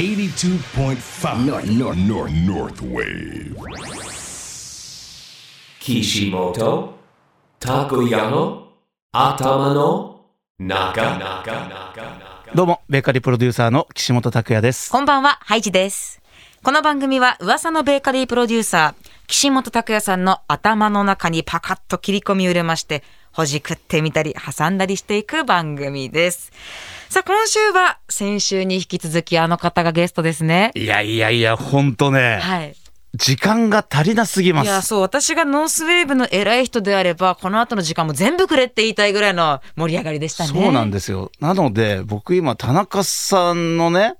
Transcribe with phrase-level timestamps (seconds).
[0.00, 3.54] 82.5 North, North, North, North Wave.
[5.78, 6.94] Kishimoto
[7.60, 8.68] Takoyano
[9.14, 10.20] Atamano
[10.58, 11.18] Naga
[12.54, 14.90] どうも、ベーカリープロデューサーの岸本拓也です。
[14.90, 16.22] こんばんは、ハイジです。
[16.62, 26.52] この番組は噂のベーカリープロデューサー、岸本拓也さんの頭の中にパカッと切り込みを入れまして、ほじくってみたり挟んだりしていく番組です。
[27.10, 30.70] さあ、今週は先週に引き続きあの方がゲストですね。
[30.76, 32.76] いやいやいや、ほんとね、はい。
[33.14, 34.86] 時間が足りなすぎまいや、す。
[34.86, 40.50] そう、私がノースウェーブの偉い人であれば、この後の時間も全部くれって言いたいぐらいの盛り上がりでしたね。
[40.50, 41.32] そうなんですよ。
[41.40, 44.14] なので、僕今、田中さんのね、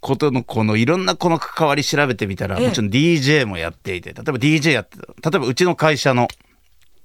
[0.00, 6.26] ことのこのいろんなこの関わり調べてみたら、ええもちろん DJ もやっていて、例えば DJ やってた、例えばうちの会社の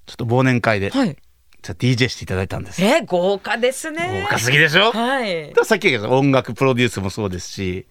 [0.08, 1.16] ちょっと忘年会で、はい。
[1.64, 2.84] じゃあ DJ していただいたんです。
[2.84, 4.22] え、豪華ですね。
[4.24, 4.92] 豪華すぎでしょ？
[4.92, 5.54] はい。
[5.64, 7.88] さっき言った音楽プロデュースもそうですし、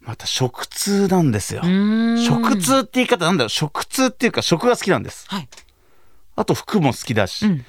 [0.00, 1.62] また食通なんですよ。
[2.26, 5.26] 食通って言い方なんだろう食通っていうか食が好きなんです。
[5.28, 5.48] はい。
[6.36, 7.46] あと服も好きだし。
[7.46, 7.64] ん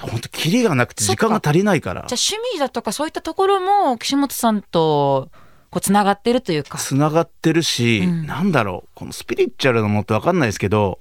[0.00, 5.28] 本当キリがなくて時間が足りないからじゃあ趣味だとかそういったところも岸本さんと
[5.70, 6.78] こうつながってるというか。
[6.78, 11.00] つながってるし、うんなんだろうこのスピリチュアルなものって分かんないですけど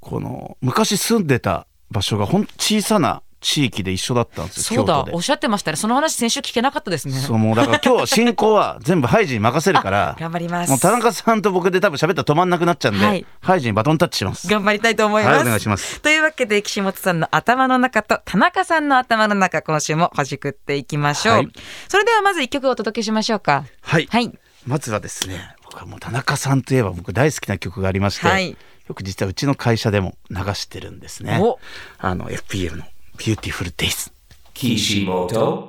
[0.00, 5.76] この昔住んでた場所がほんと小さな地域で一緒だったんですよそうだおっしゃってましたね。
[5.76, 7.14] その話先週聞けなかったですね。
[7.14, 10.70] そうもうだから今日は 進行は全部ハイジに任せるから頑張ります。
[10.70, 13.24] もう田中さんと僕で多分喋ったら止まんなくなっちゃうんで、はい。
[13.40, 14.48] ハイジにバトンタッチします。
[14.48, 16.00] 頑張りたいと思います、はいお願いします。
[16.00, 21.48] というわけで岸本さんの頭の中と田中さんの頭の中今週もほじくっていきましょう、はい。
[21.88, 23.64] それではまず一曲お届けしましょうか。
[23.82, 24.36] はい、はい。
[24.66, 28.56] まずはですね僕はもう田中さんといえば僕大好きな曲がありまして、はい
[28.88, 31.38] よく実はうちの会社でも流してるんですね。
[31.42, 31.58] お。
[31.98, 32.84] あの FPM の
[33.18, 34.10] 「Beautiful Days」
[34.54, 35.68] Kishimoto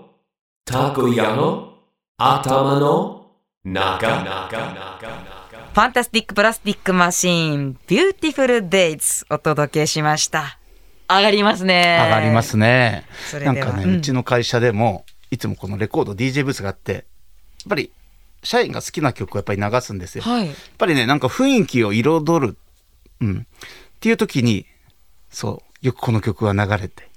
[0.65, 1.69] Takoyano
[2.19, 3.19] Atamano
[3.65, 4.47] Naga
[5.73, 10.57] ファンタスティックプラスティックマシーンビューティフルデイズお届けしました。
[11.09, 11.99] 上がりますね。
[12.05, 13.05] 上がりますね。
[13.43, 17.03] なんかね、ううんちの会社でもいつもこのレコード DJ ブースがあってやっ
[17.69, 17.91] ぱり
[18.43, 20.23] 社員が好きな曲をやっぱり流すんですよ。
[20.25, 22.57] やっはいぱりねなんか雰囲気を彩る、
[23.21, 24.65] うん、っていう時に
[25.29, 27.09] そうよくこの曲が流れて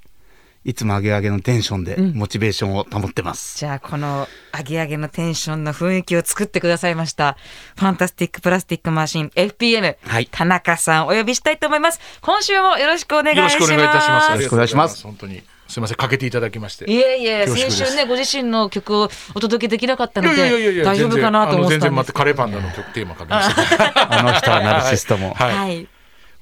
[0.64, 3.58] いつも上げ上げのテンションでモチベーションを保ってます。
[3.58, 7.36] じゃあこのアゲアゲのテンションの雰囲気を作ってくださいました
[7.76, 14.30] ファンタスティックプラスティックマシン FPM、はい田中さんお呼びしたいと思います今週もよろしくお願いしますよろしくお願いいたします。
[14.30, 16.84] よろしくお願いします本当にすみませんかけていただきまして。
[16.84, 24.18] いえいえ先週ねご自身の曲をお届けできなかったいのやいやいやいやで大丈夫かなと思ってたんです全然あの全然待ってカレーパンダの曲テーマかけました。
[24.18, 25.34] あの人はナルシストも。
[25.34, 25.56] はい。
[25.56, 25.88] はい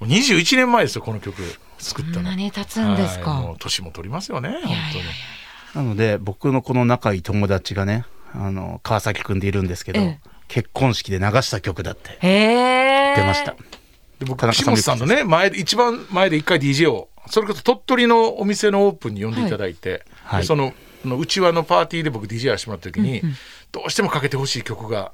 [0.07, 1.43] 21年前ですよこの曲
[1.79, 2.23] 作ったの。
[2.23, 5.05] 何経つんですか、はいもう年も取りますよね本当に。
[5.75, 10.21] なので僕のこの仲いい友達がねあの川崎くんでいるんですけど、ええ。
[10.49, 12.19] 結婚式で流した曲だって。
[12.21, 13.55] 出ました。
[14.19, 20.41] で僕田中さんも岸本さんのね前で一番前で一回 DJ をそれこそ鳥取のお店のオープンに呼んでいただいて、はい。
[20.43, 20.73] でその
[21.05, 23.23] のうちわのパーティーで僕 DJ やらせてもらった時に、
[23.73, 25.13] どうしてもかけてほしい曲が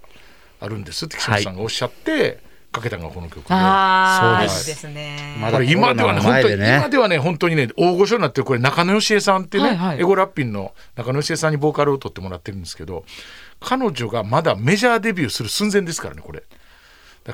[0.61, 2.43] あるんですって岸本さんがおっしゃって、
[2.77, 3.49] かけたのがこの曲で。
[3.49, 5.37] そうですですね
[5.69, 13.05] 今ではね本当に今ではね本当にね大御所になってるこれ中野芳恵さんってね、はいはいエゴラッピンの中野芳恵さんにボーカルを取ってもらってるんですけど
[13.61, 16.43] 彼女がまだメジャーデビューする寸前ですからねこれ。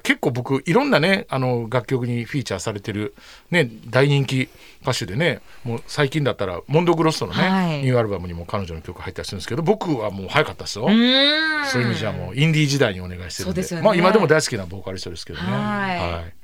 [0.00, 3.14] 結構僕いろんなねあの楽曲にフィーチャーされてる、
[3.50, 4.48] ね、大人気
[4.82, 7.82] 歌手でねもう最近だったらモンドグロッソのね、はい。
[7.82, 10.86] ニューアルバムにも彼女の曲入ったりするんですけど僕はもう早かったですよ。
[10.86, 13.82] そういう意味じゃもうインディー時代にお願いしてるんでね。
[13.82, 15.44] まあ、今でも大好きなボーカリストですけどね。
[15.48, 16.42] はい。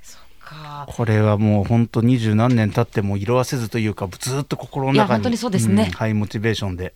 [0.49, 0.87] か。
[0.89, 5.89] これはもう本当二十何年経っても色あせずというかずっと心の中にいや本当にそうですね。
[5.89, 6.95] んハイモチベーションで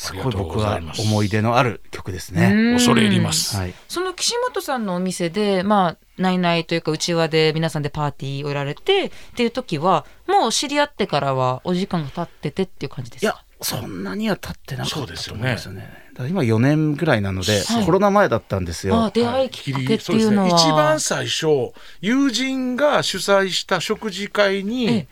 [0.00, 2.72] すごい僕は思い出のある曲ですね。
[2.72, 3.54] 恐れ入ります。
[3.54, 16.30] はい、その岸本さんのお店で、まあ、ないないというか、うちわで皆さんでパーティーをやられてっていう時は、もう知り合ってからはお時間が経っててっていう感じですいやかそんなには経ってなかったそうですよねと思いますよね。
[16.30, 19.10] 今4年ぐらいなので、はいコロナ前だったんですよ。
[19.12, 20.48] 出会いきっかけっていうのは。
[20.48, 25.06] ね、一番最初友人が主催した食事会に、ええ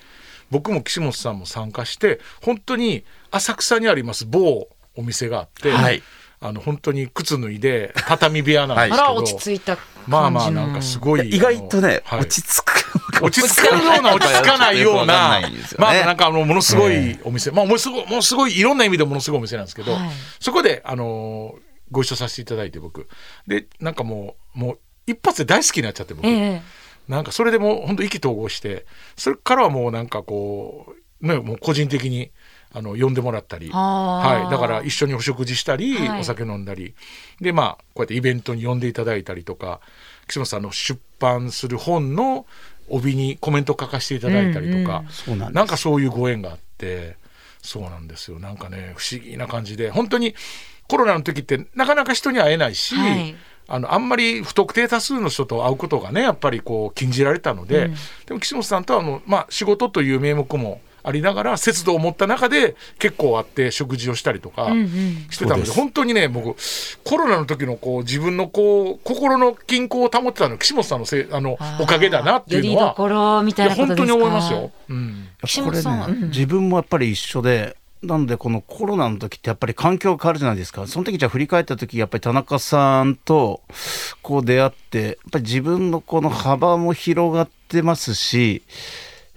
[0.50, 4.69] 僕も岸本さんも参加して本当に浅草にあります某
[4.99, 6.03] お店があって、はい。
[6.41, 10.19] あの本当に靴脱いで畳部屋なんですけど、あら、落ち着いた感じの。
[10.19, 12.21] まあまあなんかすごい意外とね、はい。
[12.21, 13.25] 落ち着く。
[13.25, 15.41] 落ち着く ような落ち着かないような
[15.79, 20.11] まあなんかあのものすごいお店、まあものすごいものすごいいろんな意味でものすごいお店なんですけど、はい。
[20.39, 21.56] そこであの
[21.91, 23.09] ご一緒させていただいて僕。
[23.49, 26.62] でなんかもうもう一発で大好きになっちゃって僕、ええ。
[27.09, 28.87] なんかそれでもう本当意気投合して
[29.17, 32.31] それからはもうなんかこうねもう個人的に
[32.73, 36.20] あの呼んでもらったり、はい、だから一緒にお食事したり、はい。
[36.20, 36.94] お酒飲んだり。
[37.41, 39.81] でまあこうやってイベントに呼んでいただいたりとか
[40.26, 42.47] 岸本さんの出版する本の
[42.88, 45.56] 帯にコメント書かせていただいたりとか、そうなんです。
[45.56, 47.17] なんかそういうご縁があって
[47.62, 48.38] そうなんですよ。
[48.38, 49.91] なんかね不思議な感じで。
[49.91, 50.35] 本当に
[50.88, 53.35] コロナの時ってなかなか人に会えないし、はい。
[53.71, 57.91] あのあんまり不特定多数の人と会うことがねやっぱりこう禁じられたので、
[58.25, 64.69] でも岸本さんとはあの、まあ、仕事という名目もありながら節度を持った中で結構会って食事をしたりとか
[65.31, 65.73] してたので,、そうです。
[65.73, 66.56] 本当にね僕
[67.05, 74.71] コロナの時のこう自分のこう心の均衡を保ってたのは岸本さんのせいあのおかげだなっていうのよりどはころみたいなこといや本ですか当に思いますよ。
[74.89, 75.29] うん。
[75.45, 76.29] 岸これ本さんは、ね、うん。
[76.29, 80.87] 自分もやっぱり一緒でなんでこのコロナの時ってやっぱり環境が変わるじゃないですか。
[80.87, 83.62] その時じゃあ振り返った時やっぱり田中さんと
[84.23, 88.62] こう出会ってやっぱり自分のこの幅も広がってますし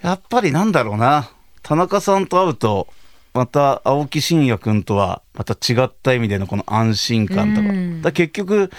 [0.01, 1.31] やっぱりなんだろうな
[1.71, 2.89] 田中さんと会うと
[3.33, 8.01] また青木真也君とはまた違った意味でのこの安心感とか,、うん。
[8.01, 8.69] だ結局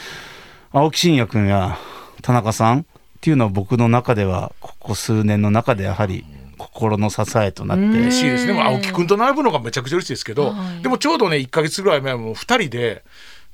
[0.73, 1.79] 青木真也君や
[2.21, 2.85] 田中さんっ
[3.23, 6.27] ていうのは僕の中ではここ数年の中でやはり
[6.59, 8.53] 心の支えとなって、嬉しいですね。
[8.53, 10.83] まあ青木くんと並ぶのがめちゃくちゃ嬉しいですけど、はい。
[10.83, 13.05] でもちょうどね、1ヶ月ぐらい前も2人で、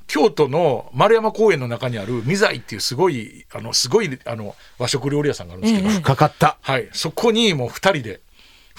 [0.05, 6.57] 京都の丸山公園の中にある未来っていうすごい、あの、すごい、あの、和食料理屋さんがあるんですけど、深かった。
[6.61, 8.19] はい、そこにもう2人で、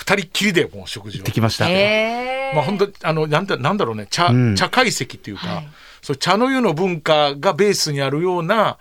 [0.00, 1.24] 2人っきりでもう食事を。
[1.24, 1.32] で。
[1.32, 1.64] きました、
[2.54, 4.06] まあ本当あのなんだなんだろうね。
[4.10, 4.56] 茶,、うん。
[4.56, 5.68] 茶会席っていうか、はい。
[6.02, 8.78] そう茶の湯の文化がベースにあるような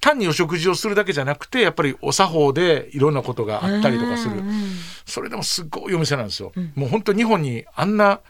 [0.00, 4.42] 単にお食事をするだけじゃなくてやっぱりお作法でいろんなことがあったりとかする。
[5.06, 8.20] それでもすっごいお店なんですよ、もう本当日本にあんな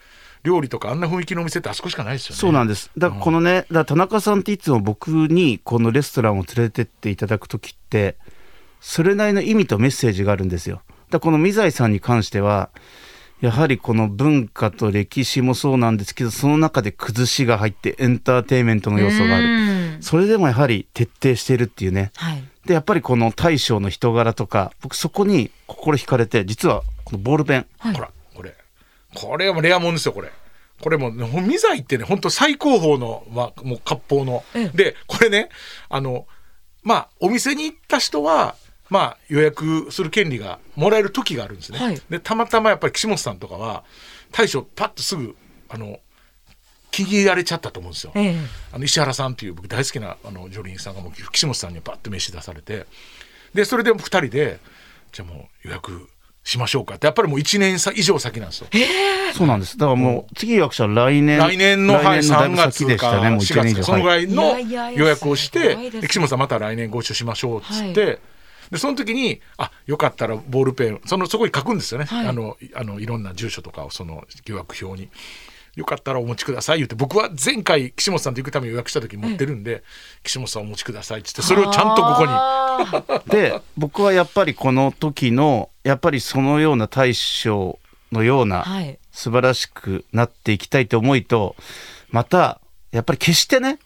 [0.43, 2.39] 料理とかあんな雰囲気のお店ってあそこしかないですよね。
[2.39, 2.91] そうなんです。
[2.97, 8.17] だからこのね、だから田中さんっていつも僕にこのレストランを連れてっていただく時って
[8.81, 10.81] それなりの意味とメッセージがあるんですよ
[11.13, 12.69] だこの未財さんに関しては
[13.41, 19.45] やはりこの文化と歴史もそうなんですけどその中で崩しが入ってエンターテインメントの要素がある。
[19.45, 19.97] うん。
[20.01, 22.11] それでもやはり徹底しているっていうね。
[22.15, 22.43] はい。
[22.65, 27.65] でやっぱりこの大将の人柄とか僕そこに心惹かれて実はこのボールペン。
[27.79, 28.55] ほらこれ。
[29.13, 30.31] これはレアもんですよこれ。
[30.81, 34.43] これもう未来ってね本当最高峰の、まあ、もう割烹の、
[34.73, 35.49] でこれね
[35.89, 36.27] あの
[36.81, 38.55] まあお店に行った人は
[38.89, 42.01] まあ予約する権利がもらえる時があるんですね、はい。
[42.09, 43.83] でたまたまやっぱり岸本さんとかは
[44.31, 45.35] 大将パッとすぐ
[45.69, 45.99] あの
[46.91, 48.35] 気に入られちゃったと思うんですよ、ええ。
[48.71, 52.85] あの石原さんっていう僕大好きなあの女優さんがもう岸本さんにパッと名刺出されて。
[53.53, 54.59] でそれで2人で
[55.11, 56.09] じゃあもう予約
[56.43, 56.95] しましょうか。
[56.95, 58.67] ってやっぱりもう1年さ以上先なんですよ。
[59.33, 59.77] そうなんです。
[59.77, 63.29] だからもう次予約者は来年来年の,、はい、来年のだい3ぶ先で月かしたね。
[63.29, 63.83] もう4 1年以上月か。
[63.83, 64.59] そのぐらいの
[64.91, 65.77] 予約をして
[66.07, 68.17] 岸本さんまた来年ご一緒しましょうっつって、は
[68.73, 72.27] でその時にあよかったらボールペンそのそこに書くんですよね、はい。
[72.27, 75.09] あのいあのいろんな住所とかをその予約表に。
[75.75, 79.83] よかったらお持ちください言って僕は前回岸本さんと行くために予約した時に持ってるんで、
[80.21, 83.31] 岸本さんお持ちくださいっつってそれをちゃんとここに。
[83.31, 87.79] で僕はやっぱりこの時のやっぱりそのような大将
[88.11, 88.99] のようなはい。
[89.11, 91.55] 素晴らしくなっていきたいと思いと
[92.11, 92.61] また
[92.91, 93.79] やっぱり決してね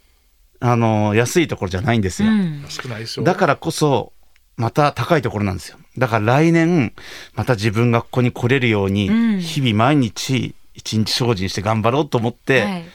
[0.60, 2.66] あの安いところじゃないんですよ、うん。
[3.24, 4.12] だからこそ
[4.58, 5.78] また高いところなんですよ。
[5.98, 6.94] だから来年
[7.36, 9.40] また自分がここに来れるようにうん。
[9.40, 12.86] 日々毎日一日精進して頑張ろうと思って、はい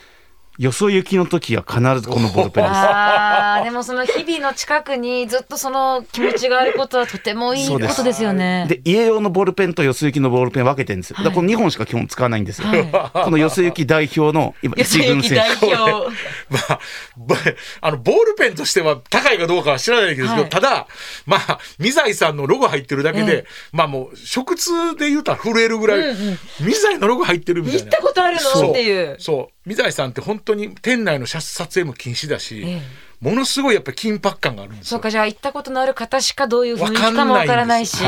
[0.59, 8.65] よそ行きの時は必ずこのボールペンですあーでもその日々の近くにずっとその気持ちがあることはとてもいいことですよね。
[8.69, 11.17] で家用のボールペンとよそ行きのボールペン分けてるんですよ。
[11.17, 12.67] だからこの2本しか基本使わないんですよ。
[13.13, 15.65] このよそ行き代表の今一軍選手。
[15.73, 16.09] 表。
[16.49, 16.79] まあ、
[17.17, 17.35] ば
[17.81, 20.87] あの、ボールペンとしては高いかどうかは知らないですけど、はいただ、
[21.25, 27.83] まあ、未来さんのロゴ入ってるだけで、ええまあもう、食通で言うたら震えるぐらい、うんうん未来のロゴ入ってるみたいな。
[27.85, 29.15] 行ったことあるそうのっていう。
[29.19, 29.52] そう。
[29.65, 32.81] 未来さんって本当に店内の撮影も禁止だし、ええ
[33.23, 34.89] ものすごいやっぱり緊迫感があるんですよ。
[34.89, 38.03] そうかじゃあ行ったことのある方しかどういう雰囲気わかもわからないし。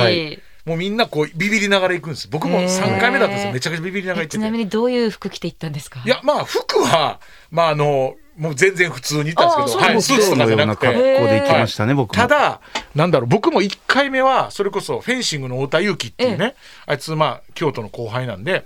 [0.66, 2.28] もうみんなこうビビりながら行くんです。
[2.28, 3.54] 僕もへえ3回目だったんですよ。
[3.54, 6.02] めちゃくちゃビビりながら行ってちなみにどういう服着て行ったんですか？
[6.06, 10.88] いや、まあ服は、まああの、もう全然普通に行ったんですけど、あはい、スーツとかじゃなくて。
[10.88, 12.16] のような格好で行きましたね、僕も。
[12.16, 12.60] ただ、
[12.96, 16.56] なんだろう、僕も1回目は、それこそフェンシングの太田祐樹っていうね、
[16.88, 18.66] あいつ、まあ、京都の後輩なんで、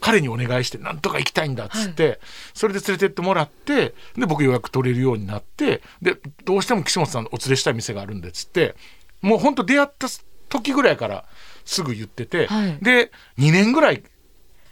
[0.00, 2.20] 彼にお願いして、なんとか行きたいんだっつって、
[2.54, 8.74] それで連れてってもらって、で、僕予約取れるようになって、で、どうしても岸本さんお連れしたい店があるんでっつって、
[9.20, 10.08] もう本当出会った
[10.48, 11.24] 時ぐらいから
[11.64, 14.02] すぐ言ってて、はいで、2年ぐらい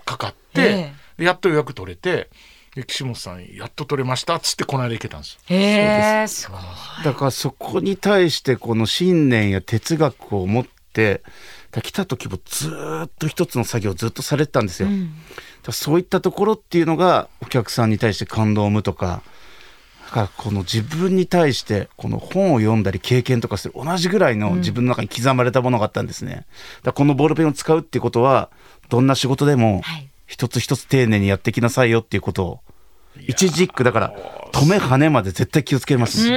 [0.04, 2.30] かかって、ええでやっと予約取れて、
[2.74, 5.40] で岸本さん、やっと取れましたっつって、この間行けたんですよ。
[5.48, 6.60] へえすごい。
[7.04, 11.20] だからそこに対してこの信念や哲学を持ってら
[11.80, 14.88] 来た時もずーっと一つの作業をずっとされてたんですよ。
[14.88, 14.98] だか
[15.66, 19.22] らそういったところっていうのがお客さんに対して感動を生むとか
[20.06, 26.32] だからこの自分に対してこの本を読んだり経験とかする同じぐらいの自分の中に刻まれたものがあったんですね。
[26.34, 26.46] だか
[26.86, 28.50] らこのボールペンを使うっていうことは
[28.88, 32.60] どんな仕事でもはい一つ一つ丁寧にやってきなさいよっていうことを
[33.18, 34.14] 一字一句だから
[34.52, 36.28] 止め跳ねまで絶対気をつけます。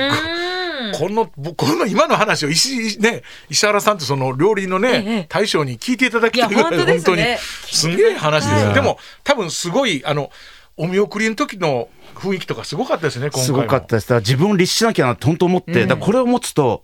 [0.94, 5.26] このぼこの今の話を石,、ね、石原さんとその料理のね、ええ。
[5.30, 7.40] 大将に聞いていただきたいぐらい本当にね。
[7.40, 10.32] すんげえ話ですでも多分すごいあの
[10.78, 14.14] お見送りの時の雰囲気とかすごかったですね今回すもごかったです。
[14.16, 16.84] 自分を律しなきゃなって本当思って、だこれを持つと、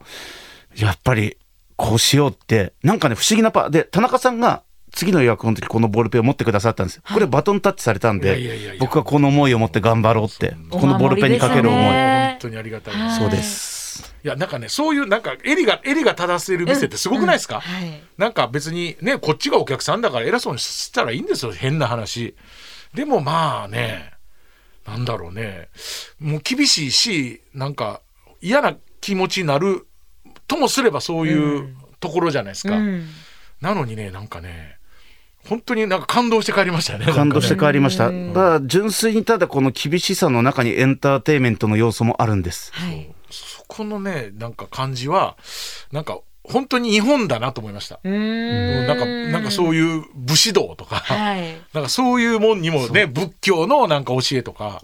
[0.75, 1.37] やっぱり
[1.75, 7.03] こうしようって、なんかね、不思議なパで、田中さんが次の予約の時このボールペンを持ってくださったんですよ。
[7.13, 11.81] これバトンタッチされたんで僕はこの思いを持って頑張ろうって、このボールペンにかける思い。
[11.81, 13.17] 本当にありがたい。
[13.17, 13.76] そうです。
[14.23, 18.01] いやなんかねそういうなんか襟が襟が正せる店ってすごくないですか、はい。
[18.17, 22.35] なんか別にねこっちがお客さんだから偉そうにしたらいいんですよ変な話。
[22.93, 24.11] でもまあね
[24.85, 25.69] なんだろうね。
[26.19, 28.01] もう厳しいしなんか
[28.41, 29.87] 嫌な気持ちになる
[30.47, 33.07] ともすればそういうところじゃないですか、うん。
[33.61, 34.77] なのにねなんかね
[35.45, 37.05] 本当になんか感動して帰りましたよね。
[37.05, 38.11] 感動して帰りました。
[38.11, 42.73] だから純粋にただこの厳しさの中にエンターテインメントの要素もあるんです。
[42.73, 43.09] はい。
[43.09, 43.16] そ
[43.67, 45.37] このねなんか感じは
[45.91, 48.87] なんか本当に日本だなと思いました、うん。
[48.87, 51.57] なんかなんかそういう武士道とか、はい。
[51.73, 54.81] なんかそういうもんにもね仏教のなんか教えとか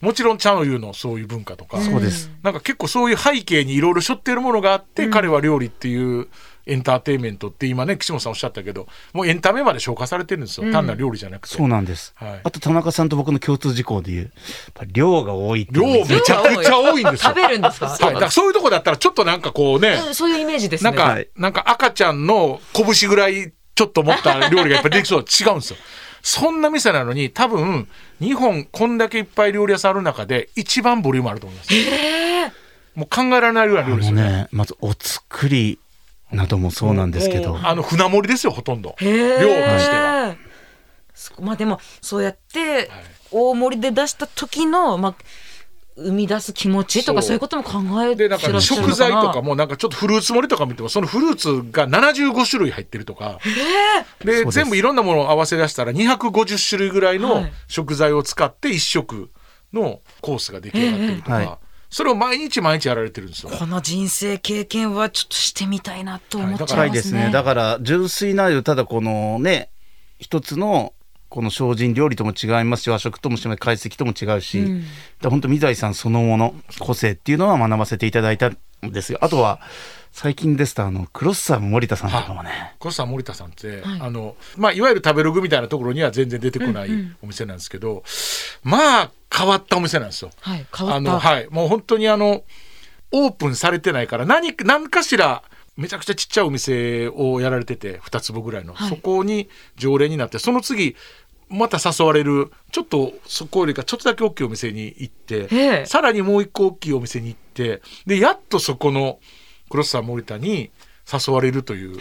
[0.00, 2.30] もちろん茶の湯のそういう文化とか、そうです。
[2.42, 6.28] なんか結構そういう背景にいろいろ背負ってるものがあって、彼は料理っていう
[6.66, 11.54] エンターテインメントって今ね岸本さんおっしゃったけどもうエンタメまで消化されてるんですよ、単なる料理じゃなくて。
[11.54, 12.12] そうなんです。
[12.16, 12.40] はい。
[12.42, 14.32] あと田中さんと僕の共通事項で言う、やっ
[14.74, 17.32] ぱり量が多いっていう量めちゃくちゃ多いんですよ。
[17.32, 17.86] 食べるんですか？
[17.86, 20.90] はい、だからそういうとこだったらちょっとなんかこうね、うんそういうイメージですね。
[20.90, 21.28] なんか、はい。
[21.36, 25.20] なんか赤ちゃんの拳ぐらいちょっと持った料理がやっぱりできそう。
[25.20, 25.78] 違うんですよ。
[26.22, 27.86] そんな店なのに多分
[28.18, 31.70] 日本こんだけいっぱい料理屋さんある中で一番ボリュームあると思います。
[32.94, 34.32] もう考えられないぐらいの料理ですよね。
[34.32, 35.78] ね、まずお作り
[36.32, 37.58] などもそうなんですけど。
[37.62, 38.96] あの船盛りですよほとんど。
[39.00, 40.36] 量としては。
[41.14, 42.90] そまあでもそうやって
[43.30, 45.14] 大盛りで出した時のまあ
[45.96, 47.34] 生み出す気持ちとかそう。
[47.34, 53.38] いうことも考えてでなんからっしゃるの食材とかもなんかちょっとフルーツ盛りとか見てもそのフルーツが75種類入ってるとか。
[54.24, 57.52] で全部いろんなものを合わせ出したら250種類ぐらいはのい。
[57.68, 59.30] 食材を使って一食
[59.72, 61.58] のコースが出来上がってるとか、ええはい
[61.94, 63.50] それを毎日毎日やられてるんですよ。
[63.56, 66.88] この人生経験はちょっとしてみたいなと思っちゃ深いますね。
[66.88, 67.30] いですね。
[67.30, 69.70] だから純粋なるただこのね
[70.18, 70.92] 一つの
[71.28, 74.84] この精進料理とも違いますし和食とも違い解析とも違うし、うん
[75.22, 78.58] 本当水谷さんそのもの個性っていうのは学ばせていただいたん
[78.90, 79.18] ですよ。
[79.20, 79.60] あとは
[80.14, 88.04] 最近ですとあのクロッサーの森田さんとかもね、コスタ森田さんって、あのまあ、いわゆる食べログみたいなところには全然出てこないお店なんですけど、
[88.62, 90.30] まあ変わったお店なんですよ。
[90.40, 91.10] はい変わった。
[91.10, 91.48] あのはい。
[91.50, 92.44] もう本当にあの
[93.10, 95.42] オープンされてないから何何かしら
[95.76, 98.88] めちゃくちゃちっちゃいお店をやられてて2坪ぐらいの、はい。
[98.88, 100.94] そこに常連になってその次
[101.48, 105.86] また誘われるちょっとそこよりかちょっとだけ大きいお店に行ってええ。
[105.86, 109.18] さらにもう一個大きいお店に行ってでやっとそこの
[109.70, 110.70] クロスさん森田に
[111.10, 111.98] 誘われるという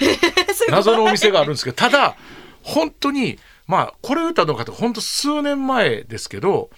[0.70, 2.16] 謎のお店があるんですけどただ
[2.62, 6.70] 本当にまあこれを言ったのかと本当数年前ですけど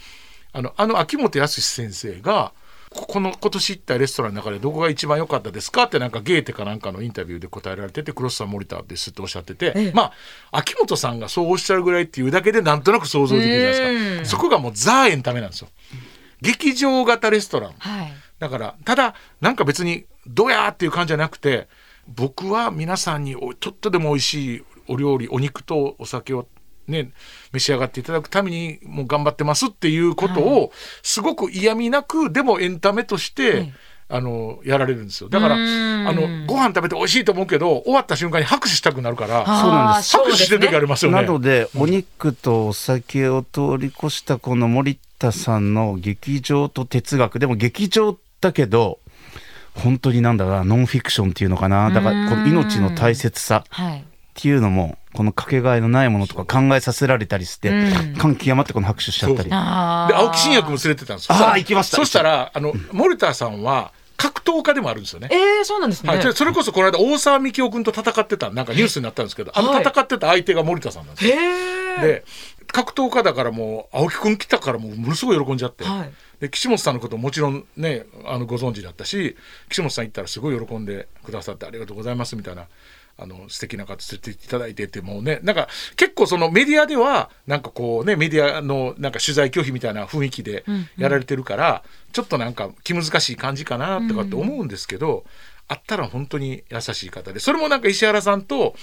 [0.54, 2.54] あのあの秋元康先生が
[2.96, 9.92] ここの今年行ったレストランの中でどこが一番良かったですかってなんかゲーテかなんかのインタビューで答えられててクロスさん森田ですっておっしゃってて、ええ。
[9.94, 10.04] ま
[10.52, 14.38] あ秋元さんがそうおっしゃるぐらいっていうだけでなんとなく想像できるじゃないですか。
[14.38, 15.68] そこがもうザエンタメなんですよ。
[16.42, 17.74] 劇場型レストラン。
[17.78, 18.14] はい。
[18.40, 21.68] だからただなんか別にどうやーっていう感じじゃなくて
[22.08, 26.48] 僕は皆さんにおちょっとでも美味しいお料理お肉とお酒を
[26.88, 27.12] ね
[27.52, 30.72] 召し上がっていただくためにもう頑張ってますっていうことを
[31.04, 33.72] すごく嫌味なくでもエンタメとして、
[34.08, 35.30] あのやられるんですよ。
[35.30, 35.58] だからあ
[36.14, 40.16] のご飯食べて美味しいと思うけど終わった瞬間に拍手したくなるからそうなんです。
[40.16, 41.22] 拍手してる時ありますよね。
[41.22, 47.40] なので、お肉とお酒を通り越したこの森田さんの劇場と哲学。
[47.40, 49.00] でも劇場だけど
[49.74, 51.90] 本当になんだろうなノンフィクションっていうのかな。
[51.90, 54.02] だからこの命の大切さはい。
[54.02, 54.04] っ
[54.36, 58.16] ていうのもこのかけがえのないものとか考えさせられたりしてうん。
[58.18, 59.50] 感極まってこの拍手しちゃったり。
[59.52, 61.36] あで青木真也君も連れてたんですよ。
[61.36, 61.98] あーそしたら行きました。
[61.98, 65.30] そしたらあの森田さんは格闘家でもあるんですよね。
[65.32, 66.10] えー、そうなんですね。
[66.10, 71.36] はい、でそれこそこの間大沢幹夫君と戦ってたなんかニュースになったんですけどあのはい戦ってた相手が森田さんなんですよ。
[72.02, 72.26] で
[72.68, 76.12] 格闘家だからもう青木君来たからもうものすごい喜んじゃって、はい。
[76.40, 79.38] で岸本さんのことももちろんねあのご存知だったし
[79.70, 82.68] 岸本さん行ったらすごい喜んでくださってありがとうございますみたいな
[83.18, 90.66] あの素敵な方連れていただいてってもうねなんか結構そのメディアではなんかこうねメディアのなんか取材拒否みたいな雰囲気で
[90.98, 95.24] やられてるから、ちょっとなんか気難しい感じかなとかって思うんですけど、
[95.68, 98.76] あったら本当に優しい方でそれもなんか石原さんと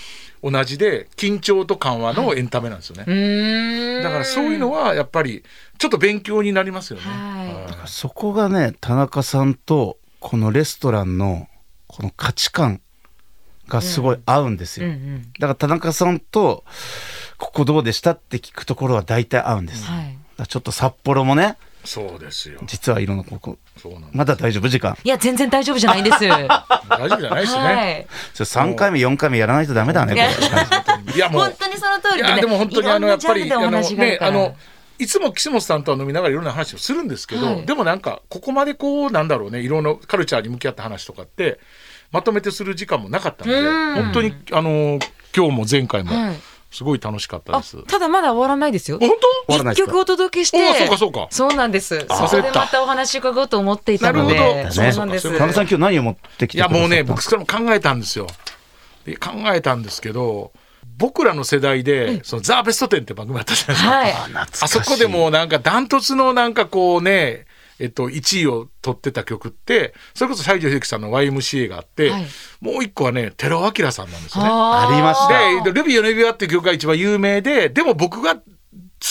[0.42, 4.02] 同じで緊張と緩和のエンタメなんですよね、うーん。
[4.02, 5.44] だからそういうのはやっぱり
[5.78, 7.06] ちょっと勉強になりますよね。
[7.06, 7.54] はい。
[7.78, 7.88] はい。
[7.88, 11.48] そこがね田中さんとこのレストランの
[11.86, 12.80] この価値観
[13.76, 15.22] がすごい合うんですよ、うんうん。
[15.38, 16.64] だから田中さんと
[17.38, 20.46] ここどうでしたって聞くところは大体合うんです、はい。
[20.46, 22.60] ちょっと札幌もねそうですよ。
[22.66, 24.68] 実はいろんなここそうなんですまだ大丈夫？
[24.68, 24.96] 時間。
[25.02, 26.24] いや全然大丈夫じゃないんです。
[26.26, 28.06] は 大丈夫じゃないですね。
[28.08, 28.36] い。
[28.36, 30.20] それ3回目4回目やらないとダメだねこ
[31.06, 32.28] れいやもう本当にその通りでね。
[32.28, 34.54] いやでも本当にあのやっぱりあのねあの
[34.98, 37.66] いつも岸本さんとは飲みながらいろんな話をするんですけど、はい。
[37.66, 41.58] でもなんかここまでこうなんだろうねいろんなカルチャーに向き合った話とかって
[42.12, 44.98] まとめてする時間もなかったのでうん本当にあの
[45.34, 46.36] 今日も前回もはい
[46.70, 47.82] すごい楽しかったあです。
[47.84, 48.98] ただまだ終わらないですよ。
[48.98, 49.90] 本終わらないですか？
[49.90, 50.70] 一曲お届けして。
[50.70, 52.06] おそうかそうかそうなんです。
[52.08, 54.34] あそこでまたお話伺おうと思っていたので。
[54.34, 55.22] なるほどそうなんです。
[55.24, 58.26] そうか田中さん今日何を持ってきていやもうね僕それも考えたんですよ。
[59.04, 60.50] で考えたんですけど
[60.96, 63.90] 僕らの世代で「そのザ・ベストテン」って番組あったじゃないですか。
[63.90, 64.46] はい。
[64.62, 67.44] あそこでもうなんかダントツのなんかこうね、
[67.82, 72.26] えっと、1位を取ってた曲ってそれこそ西城秀樹さんの YMCA があって、はい
[72.60, 74.48] もう一個はね寺尾明さんなんですよね。
[74.50, 78.42] あありましたで「ルビーよ指輪」っていう曲が一番有名ででも僕が好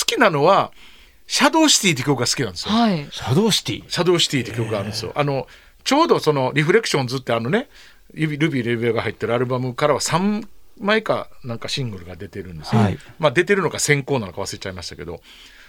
[0.06, 0.72] きなのは
[1.28, 2.74] 「シャドウシティ」って曲が好きなんですよ。
[2.74, 3.08] はい。
[3.12, 3.84] シャドウシティ？
[3.90, 5.12] シャドウシティって曲があるんですよ。
[5.16, 5.48] あの
[5.84, 7.68] ちょうどその「リフレクションズ」ってあのね
[8.14, 10.48] 指ルビー・レビューが入ってるアルバムからは3
[10.80, 12.82] 枚かなんかシングルが出てるんですよ。
[12.82, 15.22] はいまあ出てるのか先行なのか忘れちゃいましたけど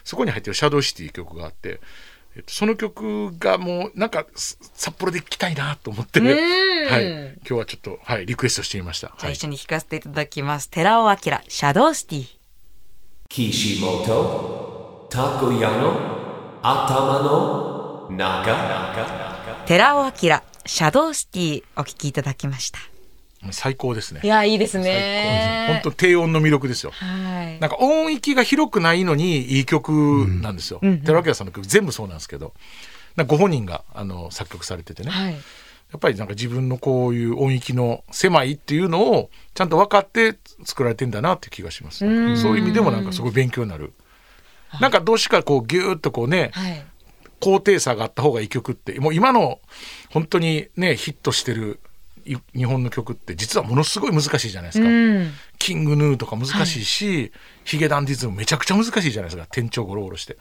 [0.04, 1.80] そこに入ってる「シャドウシティ」曲があって。
[2.35, 9.09] えっと、その曲がもうなんかす札幌で聴きたいなと思って、んはい、今日はちょっと、はい、リクエストしてみました。
[9.09, 10.71] はいじゃあ一緒に弾かせていただきます。
[10.71, 12.27] 寺尾明、シャドウシティ。
[13.29, 20.12] Kishimoto Takoyano Atamano Naga 寺尾明、
[20.67, 22.91] シャドウシティお聴きいただきました。
[23.50, 24.26] 最高ですねい。
[24.26, 25.81] や、いいです本ね。
[25.83, 26.92] 当低音の魅力ですよ。
[26.92, 27.59] はい。
[27.61, 29.92] なんか音域が広くないのにいい曲
[30.42, 30.81] なんですよ。
[31.05, 32.55] 寺脇さんの曲全部そうなんですけど、
[33.26, 35.35] ご本人があの作曲されててね、やはい。
[35.35, 41.98] っぱりなんか自分のこういう音域の狭いっていうのをちゃんと分かって作られてんだなっていう気がします。
[41.98, 42.07] そ
[42.52, 43.92] ういう意味でもなんかすごい勉強になる。
[44.81, 46.83] なんかどうしかこうギューッとこうね、はい。
[47.40, 49.59] 高低差があった方がいい曲ってもう今の
[50.11, 51.91] 本当にねヒットしてるい
[52.24, 54.88] 日本の曲って実はものすごい難しいじゃないですか。
[54.88, 55.30] うん。
[55.58, 57.32] キングヌーとか難しいし、
[57.64, 59.46] ヒゲダンディズムめちゃくちゃ難しいじゃないですか。
[59.50, 60.37] 天頂ゴロゴロして。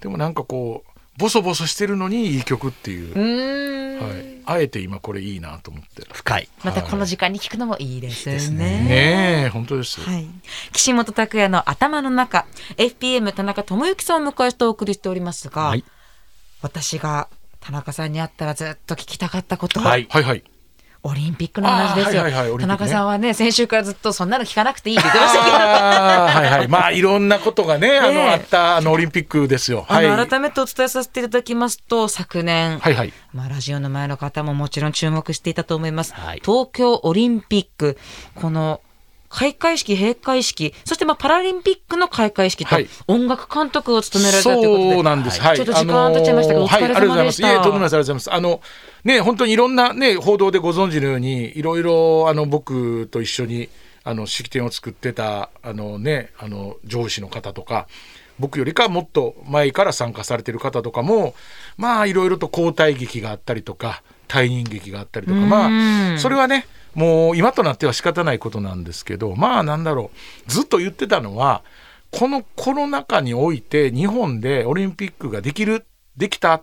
[0.00, 3.74] でもなんかこうボソボソしてるのにいい曲っていう。
[4.02, 6.06] はい、あえて今これいいなと思って。
[6.12, 6.48] 深い。
[6.64, 8.84] またこの時間に聞くのもいいですね。
[8.84, 9.44] ね。
[9.46, 10.26] え本当です、はい。
[10.72, 15.84] 岸本拓也の頭の中、FPM 田中智之さんを迎えしてお送りしておりますが、はい。
[16.62, 17.28] 私が
[17.60, 20.06] 田中さんに会ったらずっと聞きたかったこと、はい。
[20.10, 20.42] はいはい
[21.06, 22.22] オリンピックの話ですよ。
[22.22, 22.58] はいはいはいね。
[22.60, 26.68] 田中さんはね、先週からずっとそんなの聞かなくていいって言ってましたけど、はいはい。
[26.68, 29.84] まあいろんなことがねあの、あったあのオリンピックですよ。
[29.88, 30.08] あはい。
[30.08, 33.12] の改めてお伝えさせていただきますと、昨年、はいはい。
[33.34, 36.14] まあ、ラジオの前の方ももちろん注目していたと思います。
[36.14, 36.42] はい。
[36.42, 37.98] 東京オリンピック、
[38.34, 38.80] この
[39.34, 45.40] 開会式、閉会式、そしてまあパラリンピックの開会式とはい音楽監督を務められたということで、そうなんです。
[45.40, 45.56] はい。
[45.56, 47.42] ちょっと時間経っちゃいましたけど、お疲れあのーはい、ありがとうございます。
[47.42, 47.52] 様でした。
[47.52, 47.94] いえ、とんでもないです。
[47.94, 48.32] ありがとうございます。
[48.32, 48.60] あの、
[49.02, 53.68] ね、本当にいろんなね、報道でご存知のように、いろいろ、あの、僕と一緒に、
[54.04, 57.88] あの、式典を作ってた、あのね、あの、上司の方とか、
[58.38, 61.34] 僕よりかもっと前から参加されてる方とかも、
[61.76, 70.10] まあ、いろいろと交代劇があったりとか、退任劇があったりとか、まあ、それはね、もう今となっては仕方ないことなんですけど、まあ、なんだろ
[70.46, 71.62] う、ずっと言ってたのは、
[72.10, 75.84] このコロナ禍において日本でオリンピックができる
[76.16, 76.62] できた、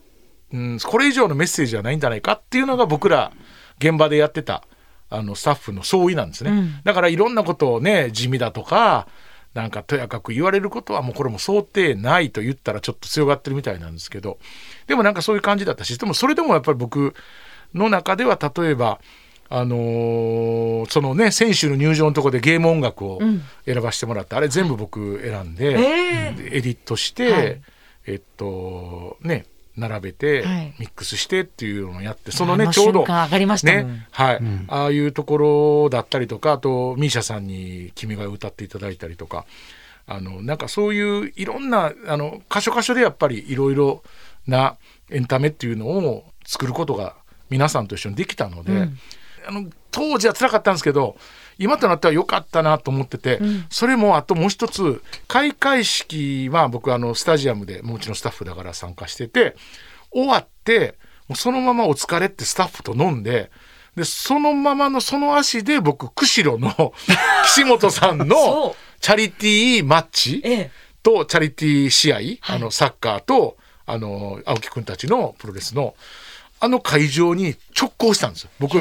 [0.53, 3.33] うん、これ以上のメッセージはないんじゃないかっていうのが僕ら
[3.77, 4.63] 現場でやってた
[5.09, 9.09] あのスタッフの総意なんですね、だからいろんなことをね地味だとか
[9.53, 14.39] なんかとやかく言われることはもうこれも想定ないと言ったらちょっと強がってるみたいなんですけど
[14.87, 17.13] でもなんかそういう感じだったしでもそれでもやっぱり僕
[17.73, 19.01] の中では例えば
[19.53, 23.19] あのーそのね選手の入場のところでゲーム音楽を
[23.65, 27.61] 選ばせてもらって、あれ全部僕選んで、えでエディットして、はい。
[28.07, 30.73] えっとね並べて、はい。
[30.79, 33.05] ミックスしてっていうのをやってそのねちょうど
[33.65, 39.45] ねはい、ああいうところだったりとかあとミーシャさんに「君が代」歌っていただいたりとか
[40.07, 44.01] あのなんかそういういろんなあの箇所箇所でやっぱりいろいろ
[44.47, 44.77] な
[45.09, 47.15] エンタメっていうのを作ることが
[47.49, 48.87] 皆さんと一緒にできたので、
[49.47, 51.17] あの当時は辛かったんですけど
[51.57, 59.55] 今となっては良かったなと思ってて、それもあともう一つ開会式は僕あのスタジアムでもちろんスタッフだから参加してて
[60.09, 60.95] 終わって
[61.27, 63.51] もうそのままお疲れってスタッフと飲んで
[63.95, 66.93] でそのままのその足で僕釧路の
[67.45, 70.71] 岸本さんのチャリティーマッチええ。
[71.03, 75.95] とチャリティー試合、あのサッカーとあの青木くんたちのプロレスの
[76.59, 78.49] あの会場に直行したんですよ。
[78.59, 78.77] 僕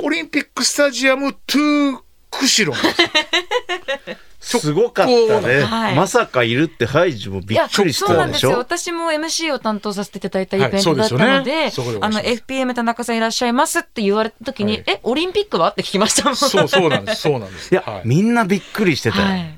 [0.00, 1.98] オリンピックスタジアムトゥ
[2.30, 2.78] 釧路
[4.40, 5.94] すごかったね、はい。
[5.94, 14.84] まさかいるってハイジもびっくりしそうなんですしょ私も MC を担当させていただいたイベンはいトだったので、FPM 田中さんいらっしゃいますって言われた時に、はい。
[14.88, 15.70] え、オリンピックは？
[15.70, 16.36] って聞きましたもん。
[16.36, 17.22] そうそうなんです。
[17.22, 17.72] そうなんです。
[17.72, 18.02] いや、はい。
[18.04, 19.54] みんなびっくりしてたよ、はい。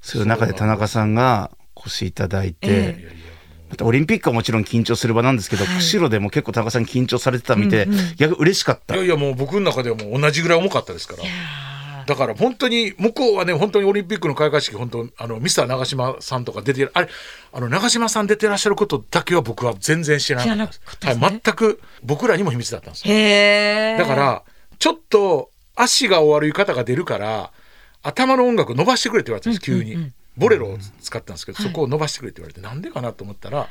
[0.00, 3.16] そういう中で田中さんが腰いただいて、え
[3.80, 5.76] オリンピックはもちろん緊張する場なんですけど、はい。
[5.76, 8.94] 釧路でも結構田中さん緊張されてたの見て、逆に嬉しかった。
[8.94, 11.22] いやいやもう僕の中ではもう同じぐらい重かったですから。
[12.06, 17.08] だから本当に向こうはね本当にオリンピックの開会式本当あのミスター長嶋さんとか出てるあれ
[17.52, 21.20] あの長嶋さん出てらっしゃることだけは僕は全然知らなかね。
[21.20, 23.98] はい、全く僕らにも秘密だったんですよ。
[23.98, 24.42] だから
[24.78, 27.52] ちょっと足がお悪い方が出るから
[28.02, 33.68] 頭の音楽伸ばしてくれって言われたんです急に、ボレロを使ったんですけど、そこを伸ばしてくれって言われてなんでかなと思ったら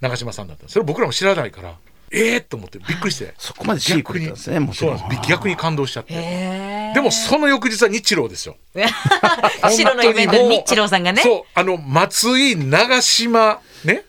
[0.00, 0.74] 長嶋さんだったんです。
[0.74, 1.76] それ僕らも知らないから
[2.12, 3.34] ええー、と思ってびっくりして。
[3.38, 5.28] そこまでシークレットなんですねもちそうんんです。
[5.28, 6.92] 逆に感動しちゃって。
[6.94, 8.56] でもその翌日は日露ですよ。
[9.62, 11.22] 釧路のイベントに日露さんがね。
[11.22, 14.04] そうあの松井長島ね。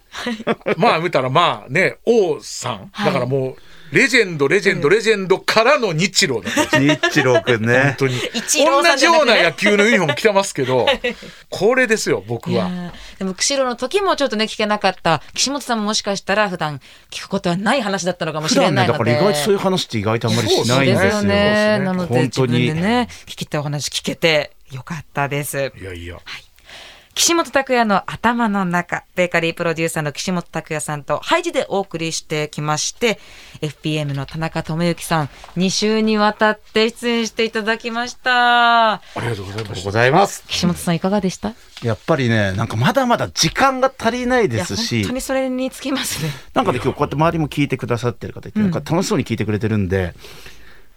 [0.78, 3.56] まあ見たらまあね王さん、だからもう
[3.92, 7.84] レジェンドレジェンドレジェンドからの日露だったんですよ日露くんね。
[7.84, 8.16] 本当に。
[8.16, 10.86] 同じような野球のユニフォーム着てますけど
[11.50, 12.68] これですよ僕は。
[12.68, 15.22] ーでも釧路の時もちょっとね聞けなかった。
[15.34, 18.98] 岸本さんももしかしたら普段聞くことはない話だったのかもしれないので。
[18.98, 21.80] から意外とそういう話って意外とあんまりしそうですよないんですよね。
[21.80, 25.72] なので本自分当にでね聞きたいお話聞けてよかったです。
[25.80, 26.18] いやいや
[27.18, 33.18] 岸本拓也の頭の中ベーカリープロデューサーの岸本拓也さんとハイジでお送りしてきまして
[33.62, 38.94] FPM の田中智之さん2週にわたって出演していただきました。
[38.94, 39.86] ありがとうございました。
[39.86, 40.44] ございます。
[40.48, 41.56] 岸本さんいかがでした？
[41.82, 45.02] やっぱりねなんかまだまだ時間が足りないですし。
[45.02, 46.30] 本当にそれにつきますね。
[46.54, 50.14] なんかね今日こうやって周りも聞いてくださってる方いて、なんか楽しそうに聞いてくれてるんで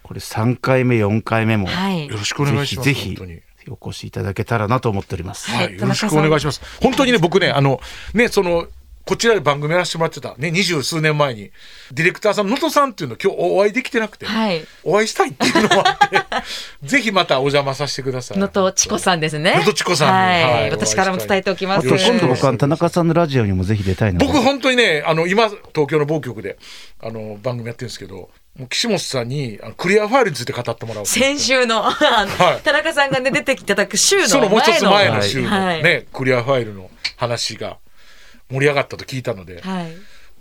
[0.03, 2.07] これ3回目4回目もはい。
[2.07, 3.33] よろしくお願いしますぜひぜ本当に。
[3.37, 6.61] ひお越しいただけたらなと思っております、はい、よろしくお願いします。
[6.81, 7.79] 本当にね、僕ね、あの、
[8.13, 8.67] ね、その、
[9.05, 11.51] こちらで番組やらせてもらってた、ね、二十数年前に、
[11.91, 14.65] ディレクターさん、能登さんっていうの今日お会いできてなくて、はい。
[14.83, 16.21] お会いしたいっていうのもあって、
[16.87, 18.37] ぜひまたお邪魔させてください。
[18.37, 19.51] 能登千子さんですね。
[19.51, 20.13] 能登千子さんに。
[20.13, 20.69] はい、はい。
[20.71, 21.87] 私からも伝えておきます。
[21.87, 24.25] あと今度僕は田中さんのラジオにもぜひ出たいなと。
[24.25, 26.57] 僕本当にね、あの、今、東京の某局で、
[27.01, 31.95] あの、番組やってるんですけど、もう岸本さんにあのクリアファイルについて語ってもらおう先週の、あの
[32.45, 32.61] はい。
[32.63, 35.83] 田中さんがね出てきていただく週の前のそのもう一つ前の週のはい。
[35.83, 37.77] ね、クリアファイルの話が
[38.49, 39.91] 盛り上がったと聞いたので、はい。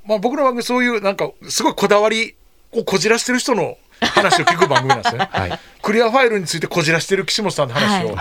[0.05, 2.35] まあ、僕の番組そういうなんかすごいこだわり
[2.73, 5.29] をこじらしてる人の話を聞く番組なんですね。
[5.31, 5.61] はい。
[5.83, 8.17] クリアファイルについてこじらしてる岸本さんの話を、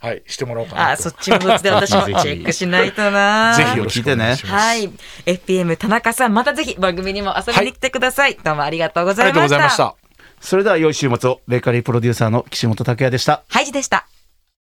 [0.00, 0.92] ははいいしてもらおうかなと。
[0.92, 4.54] あそっちもどっちで私もチェックしないとな ぜひよろしくお願いします。
[4.54, 4.90] はい。
[5.26, 8.38] FPM 田中さん、またぜひ番組にも遊びに来てください。
[8.42, 9.56] どうもありがとうございありがとうました。
[9.56, 10.10] ございました。
[10.40, 14.09] それでは良い週末をベーカリープロデューサーの岸本拓也でしたハイジでした。